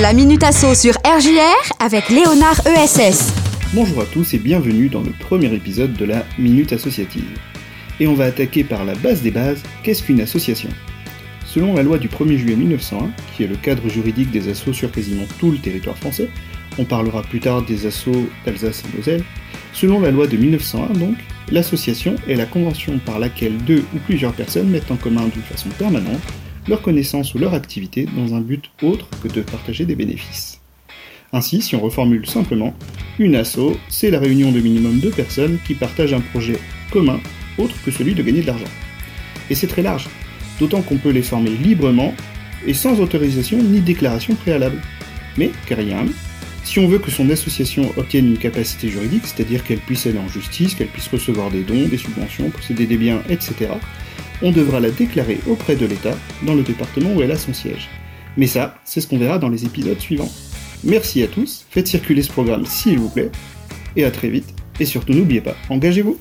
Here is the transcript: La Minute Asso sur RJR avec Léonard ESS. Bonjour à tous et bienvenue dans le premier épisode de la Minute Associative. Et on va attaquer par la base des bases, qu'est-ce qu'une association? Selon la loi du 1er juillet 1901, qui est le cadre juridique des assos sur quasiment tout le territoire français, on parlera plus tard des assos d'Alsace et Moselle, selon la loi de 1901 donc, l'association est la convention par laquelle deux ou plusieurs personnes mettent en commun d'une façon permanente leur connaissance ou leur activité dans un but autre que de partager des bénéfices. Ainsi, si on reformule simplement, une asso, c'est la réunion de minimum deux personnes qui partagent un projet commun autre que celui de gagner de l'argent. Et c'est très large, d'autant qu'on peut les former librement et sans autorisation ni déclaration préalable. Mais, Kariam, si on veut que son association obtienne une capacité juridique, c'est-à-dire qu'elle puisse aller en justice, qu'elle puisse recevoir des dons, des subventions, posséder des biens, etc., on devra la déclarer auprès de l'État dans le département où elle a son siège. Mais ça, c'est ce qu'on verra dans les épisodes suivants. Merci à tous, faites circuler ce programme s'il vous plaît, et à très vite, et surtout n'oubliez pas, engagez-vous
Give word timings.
La 0.00 0.14
Minute 0.14 0.42
Asso 0.42 0.74
sur 0.74 0.94
RJR 1.04 1.74
avec 1.78 2.08
Léonard 2.08 2.66
ESS. 2.66 3.30
Bonjour 3.74 4.00
à 4.00 4.06
tous 4.06 4.32
et 4.32 4.38
bienvenue 4.38 4.88
dans 4.88 5.02
le 5.02 5.10
premier 5.10 5.52
épisode 5.52 5.92
de 5.92 6.06
la 6.06 6.24
Minute 6.38 6.72
Associative. 6.72 7.38
Et 8.00 8.06
on 8.06 8.14
va 8.14 8.24
attaquer 8.24 8.64
par 8.64 8.86
la 8.86 8.94
base 8.94 9.20
des 9.20 9.30
bases, 9.30 9.62
qu'est-ce 9.82 10.02
qu'une 10.02 10.22
association? 10.22 10.70
Selon 11.44 11.74
la 11.74 11.82
loi 11.82 11.98
du 11.98 12.08
1er 12.08 12.38
juillet 12.38 12.56
1901, 12.56 13.10
qui 13.36 13.44
est 13.44 13.46
le 13.46 13.56
cadre 13.56 13.86
juridique 13.90 14.30
des 14.30 14.48
assos 14.48 14.72
sur 14.72 14.90
quasiment 14.90 15.26
tout 15.38 15.50
le 15.50 15.58
territoire 15.58 15.98
français, 15.98 16.30
on 16.78 16.84
parlera 16.84 17.20
plus 17.20 17.40
tard 17.40 17.60
des 17.60 17.84
assos 17.84 18.30
d'Alsace 18.46 18.84
et 18.84 18.96
Moselle, 18.96 19.24
selon 19.74 20.00
la 20.00 20.10
loi 20.10 20.26
de 20.26 20.38
1901 20.38 20.94
donc, 20.94 21.16
l'association 21.50 22.16
est 22.26 22.36
la 22.36 22.46
convention 22.46 22.98
par 22.98 23.18
laquelle 23.18 23.58
deux 23.58 23.84
ou 23.94 23.98
plusieurs 24.06 24.32
personnes 24.32 24.70
mettent 24.70 24.90
en 24.90 24.96
commun 24.96 25.26
d'une 25.26 25.42
façon 25.42 25.68
permanente 25.78 26.22
leur 26.68 26.82
connaissance 26.82 27.34
ou 27.34 27.38
leur 27.38 27.54
activité 27.54 28.06
dans 28.16 28.34
un 28.34 28.40
but 28.40 28.70
autre 28.82 29.08
que 29.22 29.28
de 29.28 29.40
partager 29.40 29.84
des 29.84 29.94
bénéfices. 29.94 30.60
Ainsi, 31.32 31.62
si 31.62 31.74
on 31.76 31.80
reformule 31.80 32.26
simplement, 32.26 32.74
une 33.18 33.36
asso, 33.36 33.76
c'est 33.88 34.10
la 34.10 34.18
réunion 34.18 34.52
de 34.52 34.60
minimum 34.60 34.98
deux 34.98 35.10
personnes 35.10 35.58
qui 35.66 35.74
partagent 35.74 36.12
un 36.12 36.20
projet 36.20 36.58
commun 36.90 37.20
autre 37.58 37.74
que 37.84 37.90
celui 37.90 38.14
de 38.14 38.22
gagner 38.22 38.42
de 38.42 38.46
l'argent. 38.46 38.64
Et 39.50 39.54
c'est 39.54 39.66
très 39.66 39.82
large, 39.82 40.08
d'autant 40.60 40.82
qu'on 40.82 40.98
peut 40.98 41.10
les 41.10 41.22
former 41.22 41.50
librement 41.50 42.14
et 42.66 42.74
sans 42.74 43.00
autorisation 43.00 43.62
ni 43.62 43.80
déclaration 43.80 44.34
préalable. 44.34 44.80
Mais, 45.36 45.50
Kariam, 45.66 46.10
si 46.64 46.78
on 46.78 46.86
veut 46.86 46.98
que 46.98 47.10
son 47.10 47.28
association 47.30 47.90
obtienne 47.96 48.26
une 48.26 48.38
capacité 48.38 48.88
juridique, 48.88 49.26
c'est-à-dire 49.26 49.64
qu'elle 49.64 49.78
puisse 49.78 50.06
aller 50.06 50.18
en 50.18 50.28
justice, 50.28 50.74
qu'elle 50.74 50.88
puisse 50.88 51.08
recevoir 51.08 51.50
des 51.50 51.62
dons, 51.62 51.88
des 51.88 51.96
subventions, 51.96 52.50
posséder 52.50 52.86
des 52.86 52.96
biens, 52.96 53.22
etc., 53.28 53.70
on 54.42 54.52
devra 54.52 54.80
la 54.80 54.90
déclarer 54.90 55.38
auprès 55.48 55.76
de 55.76 55.86
l'État 55.86 56.16
dans 56.44 56.54
le 56.54 56.62
département 56.62 57.12
où 57.14 57.22
elle 57.22 57.30
a 57.32 57.38
son 57.38 57.54
siège. 57.54 57.88
Mais 58.36 58.46
ça, 58.46 58.78
c'est 58.84 59.00
ce 59.00 59.06
qu'on 59.06 59.18
verra 59.18 59.38
dans 59.38 59.48
les 59.48 59.64
épisodes 59.64 60.00
suivants. 60.00 60.30
Merci 60.84 61.22
à 61.22 61.28
tous, 61.28 61.66
faites 61.70 61.86
circuler 61.86 62.22
ce 62.22 62.32
programme 62.32 62.66
s'il 62.66 62.98
vous 62.98 63.08
plaît, 63.08 63.30
et 63.96 64.04
à 64.04 64.10
très 64.10 64.28
vite, 64.28 64.52
et 64.80 64.84
surtout 64.84 65.12
n'oubliez 65.12 65.40
pas, 65.40 65.56
engagez-vous 65.68 66.18